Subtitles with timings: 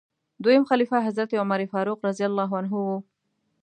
[0.43, 2.21] دویم خلیفه حضرت عمر فاروق رض
[2.73, 3.03] و.